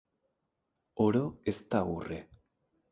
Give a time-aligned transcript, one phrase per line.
[1.05, 1.21] Oro
[1.53, 2.21] ez da urre.